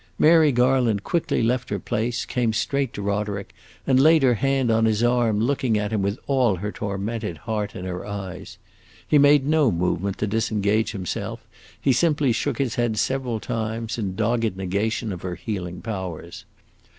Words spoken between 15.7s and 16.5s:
powers.